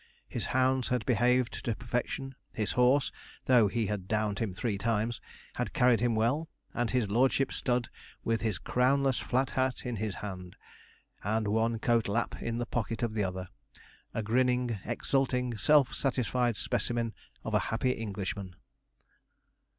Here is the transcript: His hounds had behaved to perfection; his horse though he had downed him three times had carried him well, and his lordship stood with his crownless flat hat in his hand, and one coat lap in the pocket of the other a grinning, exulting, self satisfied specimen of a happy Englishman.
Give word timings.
His 0.27 0.47
hounds 0.47 0.87
had 0.87 1.05
behaved 1.05 1.63
to 1.63 1.75
perfection; 1.75 2.33
his 2.51 2.71
horse 2.71 3.11
though 3.45 3.67
he 3.67 3.85
had 3.85 4.07
downed 4.07 4.39
him 4.39 4.51
three 4.51 4.79
times 4.79 5.21
had 5.53 5.73
carried 5.73 5.99
him 5.99 6.15
well, 6.15 6.49
and 6.73 6.89
his 6.89 7.11
lordship 7.11 7.53
stood 7.53 7.87
with 8.23 8.41
his 8.41 8.57
crownless 8.57 9.19
flat 9.19 9.51
hat 9.51 9.85
in 9.85 9.97
his 9.97 10.15
hand, 10.15 10.55
and 11.23 11.47
one 11.49 11.77
coat 11.77 12.07
lap 12.07 12.41
in 12.41 12.57
the 12.57 12.65
pocket 12.65 13.03
of 13.03 13.13
the 13.13 13.23
other 13.23 13.49
a 14.11 14.23
grinning, 14.23 14.79
exulting, 14.85 15.55
self 15.55 15.93
satisfied 15.93 16.57
specimen 16.57 17.13
of 17.43 17.53
a 17.53 17.59
happy 17.69 17.91
Englishman. 17.91 18.55